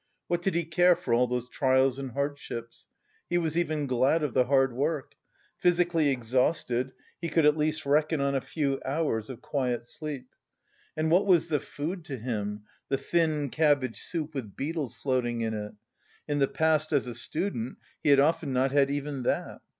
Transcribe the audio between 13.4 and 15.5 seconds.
cabbage soup with beetles floating